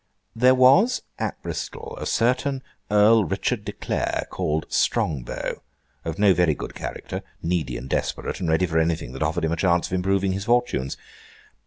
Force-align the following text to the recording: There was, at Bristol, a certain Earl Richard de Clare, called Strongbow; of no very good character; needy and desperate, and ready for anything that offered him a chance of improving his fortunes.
There 0.35 0.55
was, 0.55 1.03
at 1.19 1.39
Bristol, 1.43 1.95
a 2.01 2.07
certain 2.07 2.63
Earl 2.89 3.23
Richard 3.23 3.63
de 3.63 3.71
Clare, 3.71 4.25
called 4.31 4.65
Strongbow; 4.67 5.61
of 6.03 6.17
no 6.17 6.33
very 6.33 6.55
good 6.55 6.73
character; 6.73 7.21
needy 7.43 7.77
and 7.77 7.87
desperate, 7.87 8.39
and 8.39 8.49
ready 8.49 8.65
for 8.65 8.79
anything 8.79 9.11
that 9.11 9.21
offered 9.21 9.45
him 9.45 9.51
a 9.51 9.55
chance 9.57 9.85
of 9.85 9.93
improving 9.93 10.31
his 10.31 10.45
fortunes. 10.45 10.97